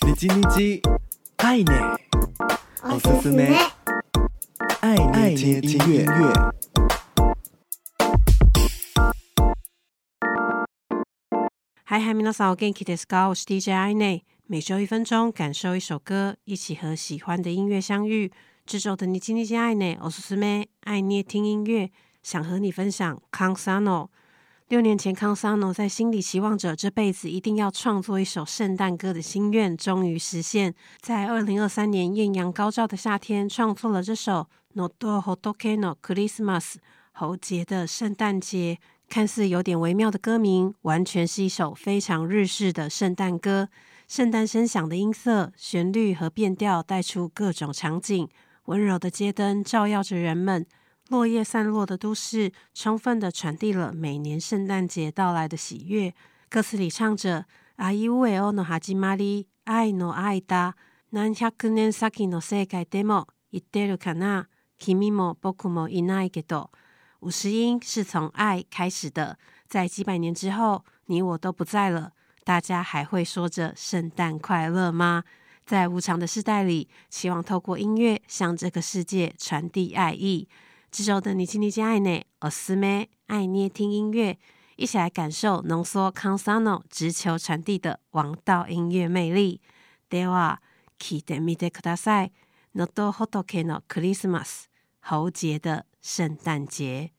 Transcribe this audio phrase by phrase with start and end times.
[0.00, 0.80] 你叽你叽，
[1.36, 1.98] 爱呢，
[2.82, 3.54] おすすめ，
[4.80, 6.06] 爱爱听音乐。
[11.84, 13.28] 嗨嗨，皆さんお元気ですか？
[13.28, 18.32] 我是 DJ 爱内，每周一分钟，感受一首歌，一起和喜欢的音乐相遇。
[18.64, 21.90] 这周的你叽你叽爱呢，おすすめ，爱捏听音乐，
[22.22, 24.10] 想和你分享康萨诺。
[24.71, 30.73] 六年前，康桑诺在心里期望着这辈子一定要创作一首圣诞歌的心愿，终于实现。
[31.01, 34.47] 在二零二三年艳阳高照的夏天，创作了这首
[34.79, 36.59] 《Nodo Hotoke no Christmas》
[37.11, 38.79] 喉结的圣诞节。
[39.09, 43.67] 看似有点微妙的歌名，完全是一首非常日式的圣诞歌。
[44.07, 48.29] 圣诞声响的音色、旋律和变调带出各种场景，
[48.67, 50.65] 温柔的街灯照耀着人们。
[51.10, 56.12] 落叶散落的都市，充分的传递了每年圣诞节到来的喜悦。
[56.48, 57.44] 歌词里唱着“
[57.76, 60.74] あいうえおの始まり、爱の间、
[61.12, 66.70] 何百年先の世界でも言ってるかな、君も仆もいないけど”。
[67.20, 72.12] 五十音是从爱开始的，在几百年之后，你我都不在了，
[72.44, 75.24] 大家还会说着圣诞快乐吗？
[75.64, 80.48] 在无常的时代里，希望透过音乐向这个世界传递爱意。
[80.90, 84.38] 这周的你叽你叽爱呢，おすすめ爱捏听音乐，
[84.76, 89.60] 一起来感受浓缩康萨诺直球传递的王道音乐魅力。
[90.08, 90.60] では
[90.98, 92.32] 闻いてみてください。
[92.74, 94.68] のどほとけのクリスマス，
[95.02, 97.10] 喉结的圣诞节。